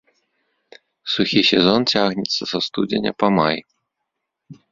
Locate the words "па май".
3.25-3.57